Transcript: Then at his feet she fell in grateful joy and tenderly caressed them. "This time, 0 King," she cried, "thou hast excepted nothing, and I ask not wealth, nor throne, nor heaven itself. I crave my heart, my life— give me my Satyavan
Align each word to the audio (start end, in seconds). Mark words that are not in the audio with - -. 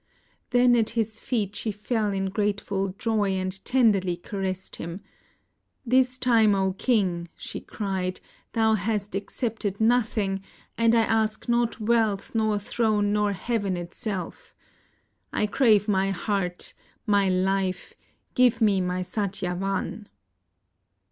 Then 0.49 0.75
at 0.75 0.89
his 0.97 1.19
feet 1.19 1.55
she 1.55 1.71
fell 1.71 2.11
in 2.11 2.31
grateful 2.31 2.87
joy 2.97 3.33
and 3.33 3.63
tenderly 3.63 4.17
caressed 4.17 4.79
them. 4.79 5.01
"This 5.85 6.17
time, 6.17 6.53
0 6.53 6.73
King," 6.79 7.27
she 7.37 7.59
cried, 7.61 8.19
"thou 8.53 8.73
hast 8.73 9.13
excepted 9.13 9.79
nothing, 9.79 10.41
and 10.75 10.95
I 10.95 11.03
ask 11.03 11.47
not 11.47 11.79
wealth, 11.79 12.33
nor 12.33 12.57
throne, 12.57 13.13
nor 13.13 13.33
heaven 13.33 13.77
itself. 13.77 14.55
I 15.31 15.45
crave 15.45 15.87
my 15.87 16.09
heart, 16.09 16.73
my 17.05 17.29
life— 17.29 17.93
give 18.33 18.59
me 18.59 18.81
my 18.81 19.03
Satyavan 19.03 20.07